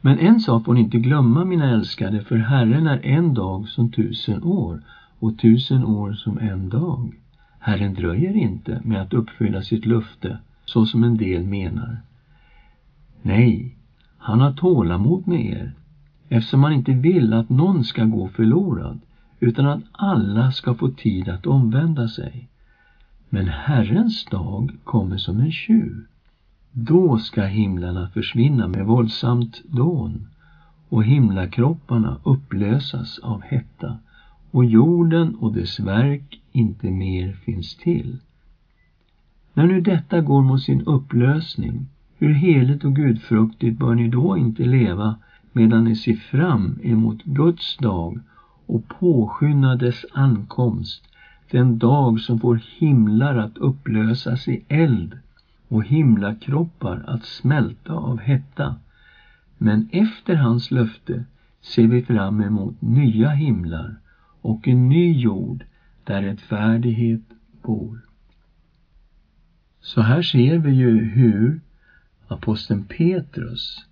[0.00, 3.90] Men en sak får ni inte glömma, mina älskade, för Herren är en dag som
[3.90, 4.80] tusen år
[5.18, 7.14] och tusen år som en dag.
[7.58, 11.96] Herren dröjer inte med att uppfylla sitt löfte, så som en del menar.
[13.22, 13.76] Nej,
[14.18, 15.72] han har tålamod med er,
[16.28, 18.98] eftersom han inte vill att någon ska gå förlorad,
[19.40, 22.48] utan att alla ska få tid att omvända sig.
[23.28, 26.04] Men Herrens dag kommer som en tjuv.
[26.72, 30.26] Då ska himlarna försvinna med våldsamt dån
[30.88, 33.98] och himlakropparna upplösas av hetta
[34.50, 38.18] och jorden och dess verk inte mer finns till.
[39.54, 41.86] När nu detta går mot sin upplösning,
[42.18, 45.16] hur heligt och gudfruktigt bör ni då inte leva
[45.52, 48.20] medan ni ser fram emot Guds dag
[48.66, 51.02] och påskynda dess ankomst,
[51.50, 55.18] den dag som får himlar att upplösas i eld
[55.68, 58.76] och himlakroppar att smälta av hetta.
[59.58, 61.24] Men efter hans löfte
[61.60, 63.96] ser vi fram emot nya himlar
[64.42, 65.64] och en ny jord
[66.08, 67.22] där rättfärdighet
[67.62, 68.00] bor.
[69.80, 71.60] Så här ser vi ju hur
[72.28, 73.86] aposteln Petrus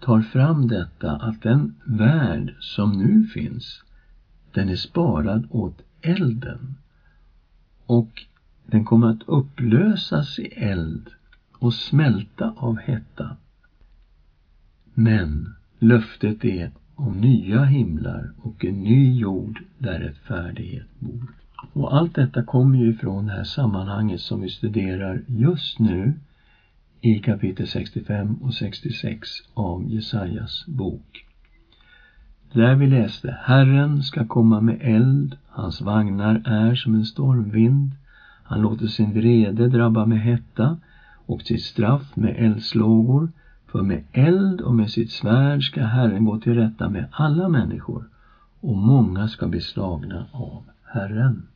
[0.00, 3.84] tar fram detta att den värld som nu finns,
[4.52, 6.74] den är sparad åt elden.
[7.86, 8.24] Och
[8.66, 11.10] den kommer att upplösas i eld
[11.52, 13.36] och smälta av hetta.
[14.94, 21.34] Men löftet är om nya himlar och en ny jord där rättfärdighet bor.
[21.72, 26.14] Och allt detta kommer ju ifrån det här sammanhanget som vi studerar just nu
[27.00, 31.24] i kapitel 65 och 66 av Jesajas bok.
[32.52, 37.90] Där vi läste Herren ska komma med eld, hans vagnar är som en stormvind.
[38.42, 40.76] Han låter sin vrede drabba med hetta
[41.26, 43.32] och sitt straff med eldslågor.
[43.66, 48.08] För med eld och med sitt svärd ska Herren gå till rätta med alla människor
[48.60, 51.46] och många ska bli slagna av Herren.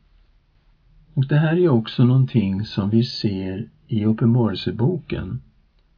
[1.13, 5.41] Och det här är också någonting som vi ser i Uppenbarelseboken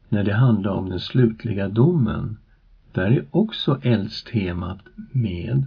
[0.09, 2.37] när det handlar om den slutliga domen.
[2.91, 4.79] Där är också eldstemat
[5.11, 5.65] med.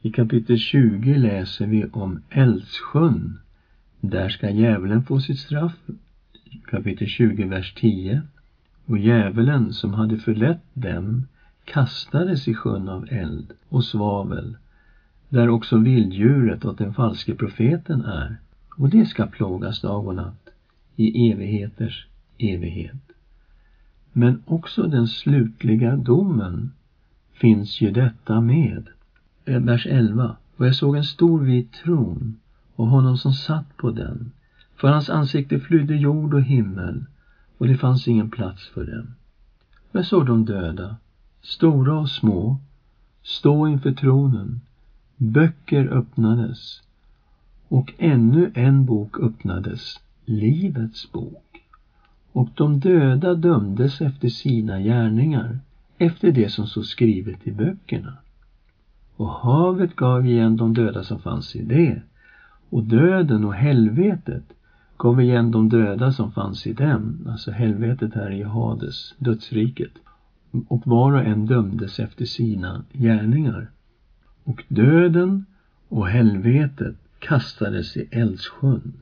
[0.00, 3.38] I kapitel 20 läser vi om Eldsjön.
[4.00, 5.76] Där ska djävulen få sitt straff.
[6.64, 8.22] Kapitel 20, vers 10.
[8.86, 11.26] Och djävulen som hade förlett dem
[11.64, 14.56] kastades i sjön av eld och svavel,
[15.32, 18.36] där också vilddjuret och den falske profeten är
[18.76, 20.48] och det ska plågas dag och natt
[20.96, 22.06] i evigheters
[22.38, 23.12] evighet.
[24.12, 26.72] Men också den slutliga domen
[27.32, 28.88] finns ju detta med.
[29.44, 30.36] Eh, vers 11.
[30.56, 32.36] Och jag såg en stor vit tron
[32.76, 34.32] och honom som satt på den.
[34.76, 37.04] För hans ansikte flydde jord och himmel
[37.58, 39.14] och det fanns ingen plats för dem.
[39.92, 40.96] Jag såg de döda,
[41.42, 42.58] stora och små,
[43.22, 44.60] stå inför tronen.
[45.24, 46.82] Böcker öppnades
[47.68, 51.62] och ännu en bok öppnades, Livets bok.
[52.32, 55.58] Och de döda dömdes efter sina gärningar,
[55.98, 58.12] efter det som stod skrivet i böckerna.
[59.16, 62.02] Och havet gav igen de döda som fanns i det,
[62.70, 64.44] och döden och helvetet
[64.96, 69.92] gav igen de döda som fanns i dem, alltså helvetet här i Hades, dödsriket.
[70.68, 73.70] Och var och en dömdes efter sina gärningar.
[74.44, 75.46] Och döden
[75.88, 78.92] och helvetet kastades i Eldsjön.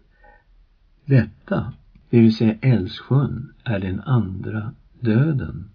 [1.04, 1.72] Detta,
[2.10, 5.70] det vill säga Eldsjön, är den andra döden.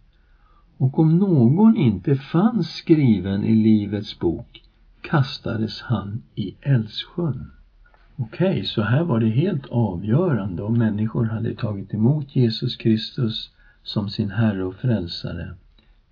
[0.78, 4.64] Och om någon inte fanns skriven i Livets bok
[5.02, 7.52] kastades han i Eldsjön.
[8.16, 13.52] Okej, okay, så här var det helt avgörande om människor hade tagit emot Jesus Kristus
[13.84, 15.56] som sin Herre och Frälsare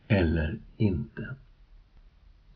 [0.07, 1.35] eller inte.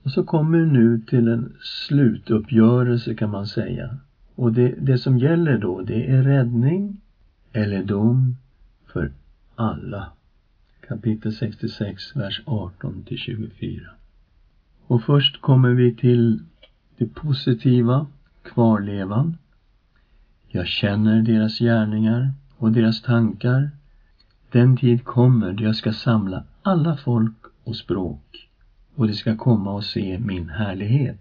[0.04, 3.98] Och så kommer vi nu till en slutuppgörelse kan man säga.
[4.36, 7.02] Och det, det som gäller då, det är räddning
[7.52, 8.36] eller dom
[8.86, 9.12] för
[9.56, 10.12] alla.
[10.88, 13.90] Kapitel 66, vers 18 till 24.
[14.88, 16.40] Och först kommer vi till
[16.98, 18.08] det positiva,
[18.42, 19.38] kvarlevan.
[20.48, 23.70] Jag känner deras gärningar och deras tankar.
[24.52, 28.47] Den tid kommer då jag ska samla alla folk och språk
[28.98, 31.18] och de ska komma och se min härlighet.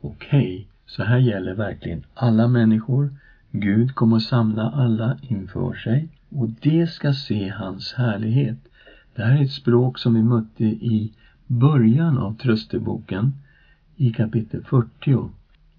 [0.00, 3.14] Okej, okay, så här gäller verkligen alla människor.
[3.50, 8.58] Gud kommer att samla alla inför sig och de ska se hans härlighet.
[9.14, 11.12] Det här är ett språk som vi mötte i
[11.46, 13.32] början av trösteboken
[13.96, 15.30] i kapitel 40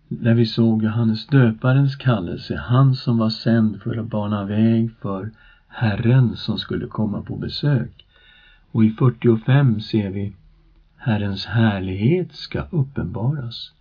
[0.08, 5.32] där vi såg Johannes döparens kallelse, han som var sänd för att bana väg för
[5.68, 8.06] Herren som skulle komma på besök.
[8.72, 10.34] Och i 45 ser vi
[10.98, 13.72] Herrens härlighet ska uppenbaras.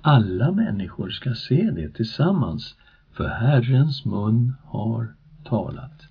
[0.00, 2.74] Alla människor ska se det tillsammans,
[3.12, 5.14] för Herrens mun har
[5.44, 6.02] talat.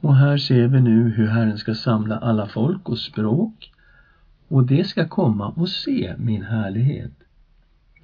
[0.00, 3.72] Och här ser vi nu hur Herren ska samla alla folk och språk
[4.48, 7.12] och det ska komma och se min härlighet.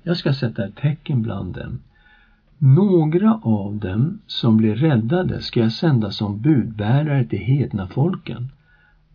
[0.02, 1.78] Jag ska sätta ett tecken bland dem.
[2.58, 8.48] Några av dem som blir räddade ska jag sända som budbärare till hedna folken.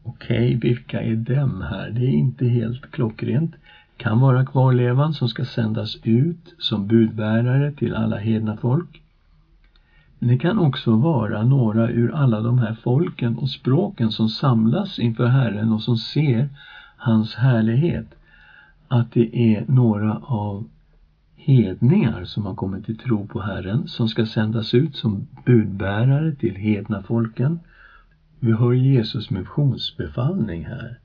[0.04, 1.89] Okej, vilka är dem här?
[1.89, 3.56] Det är inte helt klockrent.
[3.97, 9.01] Kan vara kvarlevan som ska sändas ut som budbärare till alla hedna folk.
[10.20, 14.99] Men det kan också vara några ur alla de här folken och språken som samlas
[14.99, 16.49] inför Herren och som ser
[16.97, 18.16] hans härlighet.
[18.88, 20.66] Att det är några av
[21.36, 26.56] hedningar som har kommit till tro på Herren som ska sändas ut som budbärare till
[26.56, 27.60] hedna folken.
[28.44, 31.00] Vi hör Jesus missionsbefallning här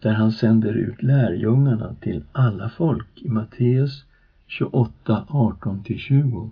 [0.00, 4.04] där han sänder ut lärjungarna till alla folk i Matteus
[4.46, 6.50] 28, 18-20.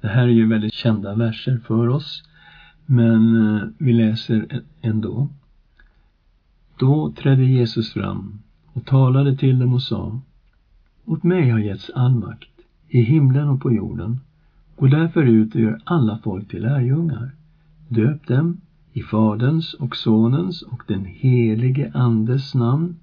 [0.00, 2.22] Det här är ju väldigt kända verser för oss
[2.86, 5.28] men eh, vi läser ändå.
[6.78, 8.42] Då trädde Jesus fram
[8.72, 10.20] och talade till dem och sa
[11.04, 14.20] Åt mig har getts all makt i himlen och på jorden.
[14.76, 17.30] Gå därför ut och gör alla folk till lärjungar.
[17.88, 18.60] Döp dem
[18.96, 22.96] i Faderns och Sonens och den helige Andes namn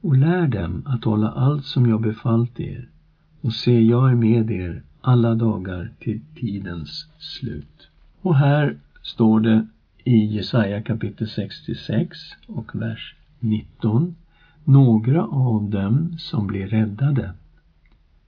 [0.00, 2.88] och lär dem att hålla allt som jag befallt er
[3.40, 7.88] och se, jag är med er alla dagar till tidens slut.
[8.22, 9.66] Och här står det
[10.04, 14.14] i Jesaja kapitel 66 och vers 19
[14.64, 17.32] Några av dem som blir räddade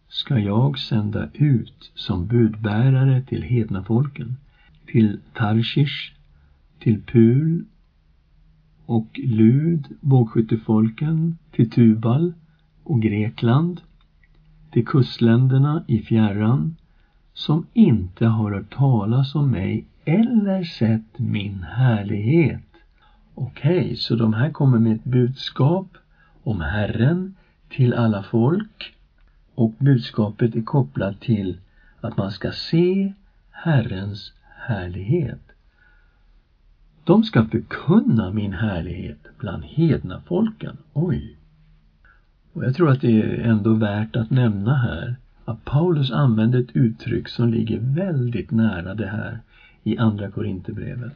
[0.08, 4.36] ska jag sända ut som budbärare till hedna folken,
[4.86, 6.12] till Tarshish,
[6.80, 7.64] till Pul
[8.86, 12.32] och Lud, bågskyttefolken, till Tubal
[12.82, 13.80] och Grekland,
[14.70, 16.76] till kustländerna i fjärran,
[17.32, 22.62] som inte har hört talas om mig eller sett min härlighet.
[23.34, 25.96] Okej, okay, så de här kommer med ett budskap
[26.42, 27.34] om Herren
[27.68, 28.94] till alla folk
[29.54, 31.60] och budskapet är kopplat till
[32.00, 33.12] att man ska se
[33.50, 35.49] Herrens härlighet.
[37.10, 40.76] De ska förkunna min härlighet bland hedna folken.
[40.92, 41.36] Oj!
[42.52, 46.76] Och jag tror att det är ändå värt att nämna här att Paulus använder ett
[46.76, 49.40] uttryck som ligger väldigt nära det här
[49.82, 51.12] i Andra Korinthierbrevet.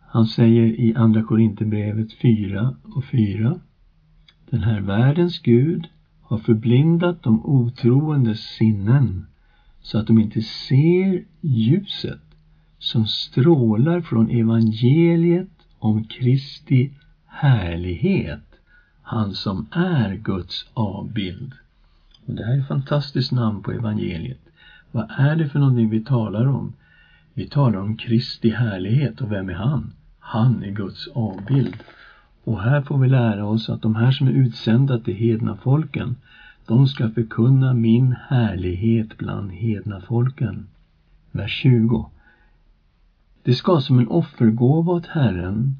[0.00, 3.60] Han säger i Andra Korinthierbrevet 4 och 4
[4.50, 5.88] Den här världens Gud
[6.20, 9.26] har förblindat de otroendes sinnen
[9.80, 12.29] så att de inte ser ljuset
[12.80, 16.90] som strålar från evangeliet om Kristi
[17.26, 18.44] härlighet,
[19.02, 21.52] han som är Guds avbild.
[22.26, 24.40] Och det här är ett fantastiskt namn på evangeliet.
[24.92, 26.72] Vad är det för någonting vi talar om?
[27.34, 29.92] Vi talar om Kristi härlighet och vem är han?
[30.18, 31.76] Han är Guds avbild.
[32.44, 36.16] Och här får vi lära oss att de här som är utsända till hedna folken,
[36.66, 40.66] de ska förkunna min härlighet bland hedna folken.
[41.32, 42.10] Vers 20.
[43.42, 45.76] Det ska som en offergåva åt Herren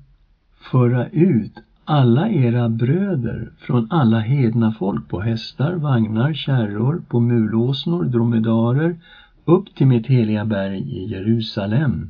[0.70, 1.52] föra ut
[1.84, 8.96] alla era bröder från alla hedna folk på hästar, vagnar, kärror, på mulåsnor, dromedarer
[9.44, 12.08] upp till mitt heliga berg i Jerusalem,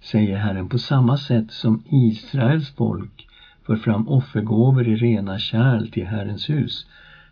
[0.00, 3.28] säger Herren, på samma sätt som Israels folk
[3.66, 6.86] för fram offergåvor i rena kärl till Herrens hus.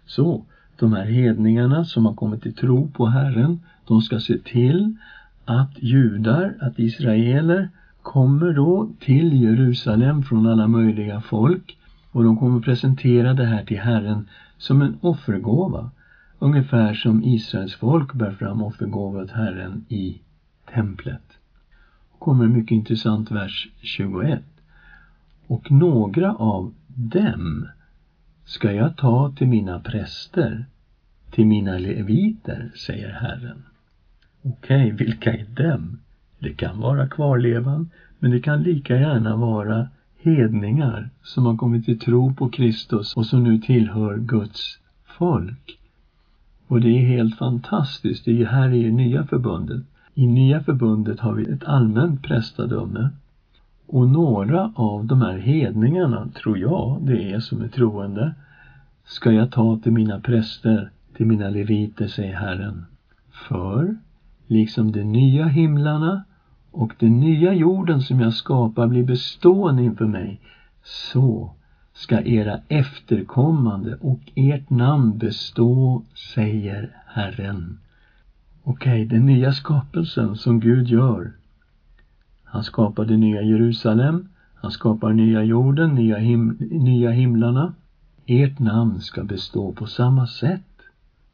[0.06, 0.42] Så,
[0.78, 4.92] de här hedningarna som har kommit till tro på Herren, de ska se till
[5.46, 7.68] att judar, att israeler
[8.02, 11.78] kommer då till Jerusalem från alla möjliga folk
[12.12, 14.28] och de kommer presentera det här till Herren
[14.58, 15.90] som en offergåva.
[16.38, 20.20] Ungefär som Israels folk bär fram offergåva åt Herren i
[20.74, 21.38] templet.
[22.18, 24.42] kommer en mycket intressant vers 21
[25.46, 27.66] och några av dem
[28.44, 30.66] ska jag ta till mina präster,
[31.30, 33.62] till mina leviter, säger Herren.
[34.48, 35.98] Okej, okay, vilka är dem?
[36.38, 39.88] Det kan vara kvarlevan, men det kan lika gärna vara
[40.18, 44.78] hedningar som har kommit till tro på Kristus och som nu tillhör Guds
[45.18, 45.78] folk.
[46.66, 48.24] Och det är helt fantastiskt.
[48.24, 49.82] Det är här i nya förbundet.
[50.14, 53.08] I nya förbundet har vi ett allmänt prästadöme
[53.86, 58.34] och några av de här hedningarna, tror jag det är som är troende,
[59.04, 62.84] ska jag ta till mina präster, till mina leviter, säger Herren.
[63.48, 63.96] För,
[64.46, 66.24] liksom de nya himlarna
[66.70, 70.40] och den nya jorden som jag skapar blir bestående inför mig,
[70.82, 71.54] så
[71.92, 76.02] ska era efterkommande och ert namn bestå,
[76.34, 77.78] säger Herren.
[78.62, 81.32] Okej, okay, den nya skapelsen som Gud gör.
[82.44, 87.74] Han skapar det nya Jerusalem, han skapar nya jorden, nya, him nya himlarna.
[88.26, 90.82] Ert namn ska bestå på samma sätt,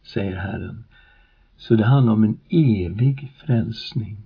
[0.02, 0.84] säger Herren.
[1.62, 4.16] Så det handlar om en evig frälsning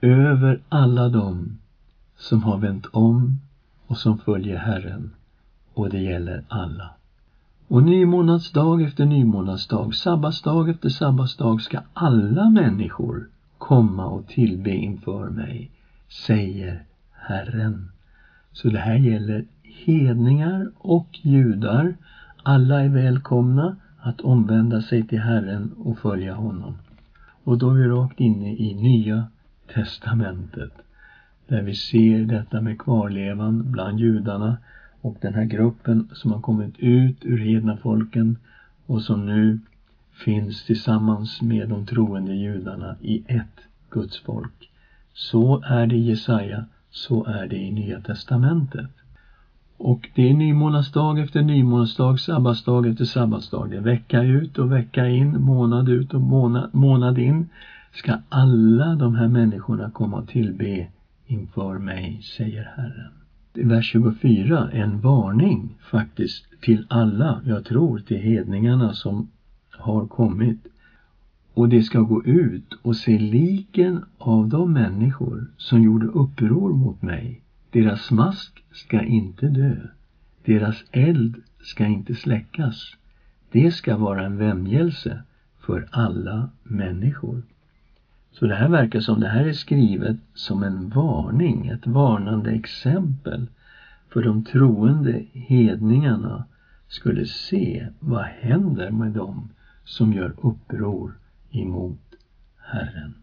[0.00, 1.58] över alla dem
[2.16, 3.40] som har vänt om
[3.86, 5.10] och som följer Herren.
[5.74, 6.90] Och det gäller alla.
[7.68, 15.70] Och nymånadsdag efter nymånadsdag, sabbatsdag efter sabbatsdag ska alla människor komma och tillbe inför mig,
[16.08, 17.90] säger Herren.
[18.52, 21.96] Så det här gäller hedningar och judar.
[22.42, 23.76] Alla är välkomna
[24.06, 26.74] att omvända sig till Herren och följa honom.
[27.44, 29.26] Och då är vi rakt inne i Nya
[29.74, 30.72] testamentet
[31.46, 34.56] där vi ser detta med kvarlevan bland judarna
[35.00, 38.36] och den här gruppen som har kommit ut ur hedna folken
[38.86, 39.58] och som nu
[40.12, 44.70] finns tillsammans med de troende judarna i ett Guds folk.
[45.12, 48.90] Så är det i Jesaja, så är det i Nya testamentet.
[49.78, 53.70] Och det är nymånadsdag efter nymånadsdag, sabbatsdag efter sabbatsdag.
[53.70, 57.48] Det är vecka ut och vecka in, månad ut och månad, månad in
[57.92, 60.86] ska alla de här människorna komma och tillbe
[61.26, 63.12] inför mig, säger Herren.
[63.68, 69.28] Vers 24, en varning faktiskt till alla, jag tror till hedningarna som
[69.70, 70.66] har kommit.
[71.54, 77.02] Och det ska gå ut och se liken av de människor som gjorde uppror mot
[77.02, 77.42] mig.
[77.76, 79.76] Deras mask ska inte dö.
[80.44, 82.96] Deras eld ska inte släckas.
[83.50, 85.22] Det ska vara en vämjelse
[85.60, 87.42] för alla människor.
[88.32, 93.46] Så det här verkar som det här är skrivet som en varning, ett varnande exempel
[94.08, 96.44] för de troende hedningarna
[96.88, 99.48] skulle se vad händer med dem
[99.84, 101.18] som gör uppror
[101.50, 102.14] emot
[102.56, 103.14] Herren.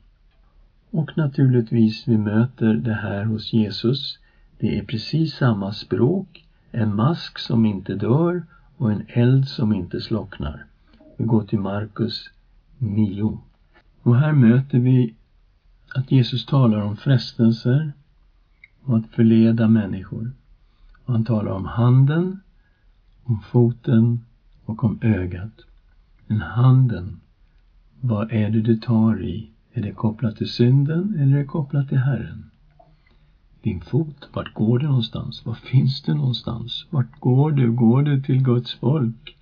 [0.90, 4.20] Och naturligtvis, vi möter det här hos Jesus.
[4.64, 8.44] Det är precis samma språk, en mask som inte dör
[8.78, 10.66] och en eld som inte slocknar.
[11.18, 12.30] Vi går till Markus
[12.78, 13.40] 9.
[14.02, 15.16] Och här möter vi
[15.96, 17.94] att Jesus talar om frestelser
[18.84, 20.32] och att förleda människor.
[21.06, 22.40] Och han talar om handen,
[23.24, 24.26] om foten
[24.66, 25.66] och om ögat.
[26.28, 27.20] Men handen,
[28.02, 29.52] vad är det du tar i?
[29.74, 32.50] Är det kopplat till synden eller är det kopplat till Herren?
[33.64, 35.46] Din fot, vart går du någonstans?
[35.46, 36.86] Var finns du någonstans?
[36.90, 37.72] Vart går du?
[37.72, 39.38] Går du till Guds folk?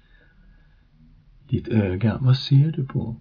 [1.47, 3.15] Ditt öga, vad ser du på?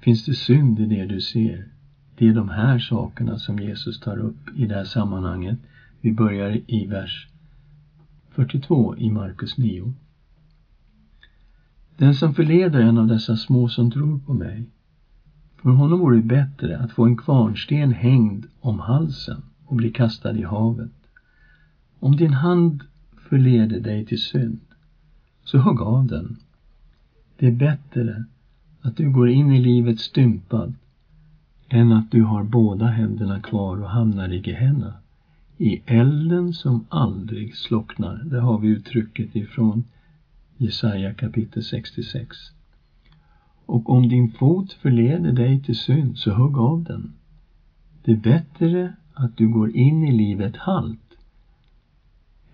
[0.00, 1.68] Finns det synd i det du ser?
[2.16, 5.58] Det är de här sakerna som Jesus tar upp i det här sammanhanget.
[6.00, 7.28] Vi börjar i vers
[8.30, 9.94] 42 i Markus 9.
[11.96, 14.70] Den som förleder en av dessa små som tror på mig,
[15.62, 20.36] för honom vore det bättre att få en kvarnsten hängd om halsen och bli kastad
[20.36, 20.90] i havet.
[22.00, 22.82] Om din hand
[23.16, 24.60] förleder dig till synd,
[25.44, 26.36] så hugg av den.
[27.36, 28.24] Det är bättre
[28.80, 30.74] att du går in i livet stympad
[31.68, 34.94] än att du har båda händerna kvar och hamnar i Gehenna.
[35.58, 38.22] I elden som aldrig slocknar.
[38.24, 39.84] Där har vi uttrycket ifrån
[40.56, 42.36] Jesaja kapitel 66.
[43.66, 47.12] Och om din fot förleder dig till synd, så hugg av den.
[48.02, 50.98] Det är bättre att du går in i livet halt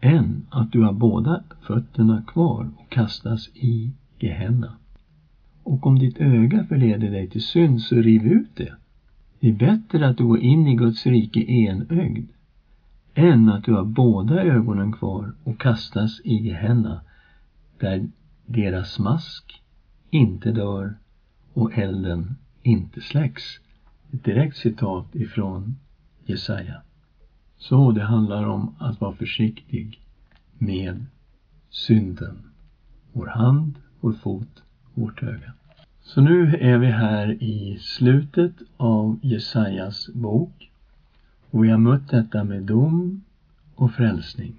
[0.01, 4.77] än att du har båda fötterna kvar och kastas i Gehenna.
[5.63, 8.75] Och om ditt öga förleder dig till synd, så riv ut det.
[9.41, 12.29] Det är bättre att du går in i Guds rike enögd
[13.15, 17.01] än att du har båda ögonen kvar och kastas i Gehenna
[17.79, 18.09] där
[18.47, 19.63] deras mask
[20.11, 20.95] inte dör
[21.53, 23.43] och elden inte släcks.
[24.13, 25.77] Ett direkt citat ifrån
[26.25, 26.83] Jesaja.
[27.59, 30.01] Så det handlar om att vara försiktig
[30.59, 31.05] med
[31.71, 32.39] synden.
[33.13, 34.63] Vår hand, vår fot,
[34.95, 35.53] vårt öga.
[36.03, 40.71] Så nu är vi här i slutet av Jesajas bok
[41.51, 43.25] och vi har mött detta med dom
[43.75, 44.55] och frälsning.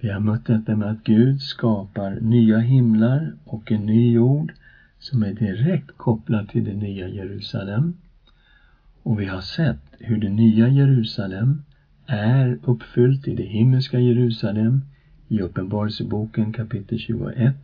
[0.00, 4.52] Vi har mött detta med att Gud skapar nya himlar och en ny jord
[4.98, 7.94] som är direkt kopplad till det nya Jerusalem.
[9.06, 11.62] Och vi har sett hur det nya Jerusalem
[12.06, 14.82] är uppfyllt i det himmelska Jerusalem
[15.28, 17.54] i Uppenbarelseboken kapitel 21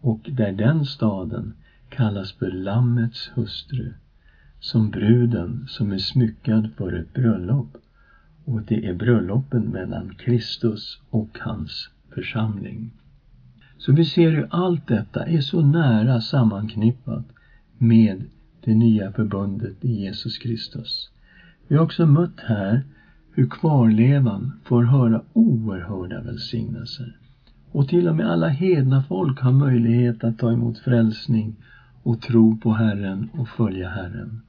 [0.00, 1.54] och där den staden
[1.88, 3.92] kallas för Lammets hustru,
[4.60, 7.76] som bruden som är smyckad för ett bröllop.
[8.44, 12.90] Och det är bröllopen mellan Kristus och hans församling.
[13.78, 17.24] Så vi ser hur allt detta är så nära sammanknippat
[17.78, 18.24] med
[18.64, 21.10] det nya förbundet i Jesus Kristus.
[21.68, 22.82] Vi har också mött här
[23.32, 27.16] hur kvarlevan får höra oerhörda välsignelser.
[27.72, 31.56] Och till och med alla hedna folk har möjlighet att ta emot frälsning
[32.02, 34.40] och tro på Herren och följa Herren.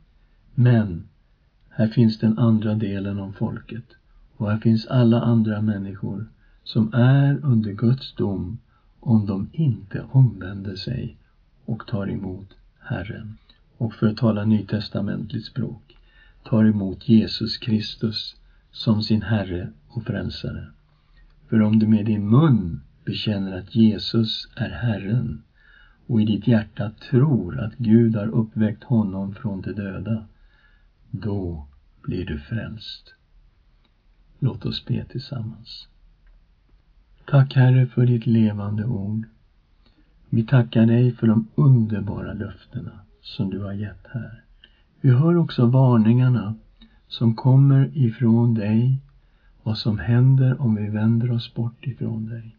[0.56, 1.04] Men
[1.70, 3.86] här finns den andra delen av folket
[4.38, 6.26] och här finns alla andra människor
[6.64, 8.58] som är under Guds dom
[9.00, 11.18] om de inte omvänder sig
[11.66, 12.48] och tar emot
[12.80, 13.38] Herren.
[13.84, 15.98] Och för att tala nytestamentligt språk,
[16.44, 18.36] tar emot Jesus Kristus
[18.72, 20.68] som sin Herre och Frälsare.
[21.50, 25.44] För om du med din mun bekänner att Jesus är Herren
[26.08, 30.26] och i ditt hjärta tror att Gud har uppväckt honom från de döda,
[31.12, 31.68] då
[32.02, 33.14] blir du frälst.
[34.40, 35.88] Låt oss be tillsammans.
[37.26, 39.28] Tack Herre för ditt levande ord.
[40.30, 44.44] Vi tackar dig för de underbara löftena som du har gett här.
[45.02, 46.56] Vi hör också varningarna
[47.08, 48.98] som kommer ifrån dig,
[49.64, 52.56] vad som händer om vi vänder oss bort ifrån dig.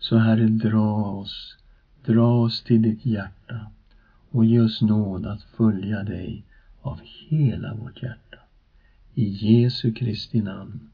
[0.00, 1.56] Så Herre, dra oss,
[2.04, 3.66] dra oss till ditt hjärta
[4.30, 6.44] och ge oss nåd att följa dig
[6.82, 8.38] av hela vårt hjärta.
[9.14, 10.90] I Jesu Kristi namn.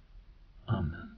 [0.67, 1.10] Amen.